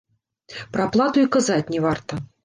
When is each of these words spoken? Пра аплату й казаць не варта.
Пра 0.77 0.87
аплату 0.89 1.17
й 1.23 1.29
казаць 1.35 1.71
не 1.75 1.83
варта. 1.85 2.19